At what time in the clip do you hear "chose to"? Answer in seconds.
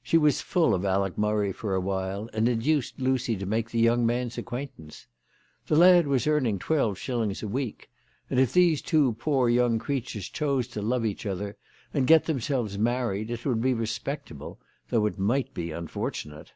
10.28-10.82